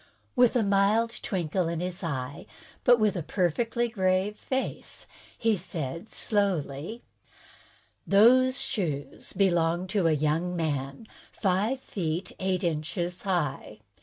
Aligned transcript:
With 0.35 0.55
a 0.55 0.63
mild 0.63 1.19
twinkle 1.21 1.67
in 1.67 1.79
his 1.79 2.03
eye, 2.03 2.47
but 2.83 2.99
with 2.99 3.15
a 3.15 3.21
perfectly 3.21 3.87
grave 3.87 4.35
face, 4.35 5.05
he 5.37 5.55
said 5.55 6.11
slowly: 6.11 7.03
"Those 8.07 8.59
shoes 8.59 9.31
belong 9.33 9.85
to 9.89 10.07
a 10.07 10.11
young 10.11 10.55
man, 10.55 11.05
five 11.31 11.81
feet 11.81 12.31
eight 12.39 12.63
inches 12.63 13.21
high. 13.21 13.81